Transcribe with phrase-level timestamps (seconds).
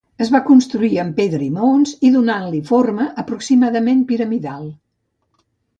[0.25, 4.67] Es va construir amb pedra i maons i donant-li forma aproximadament piramidal.